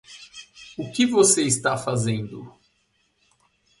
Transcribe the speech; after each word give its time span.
O 0.79 0.91
que 0.91 1.05
você 1.05 1.47
tá 1.61 1.77
fazendo? 1.77 2.51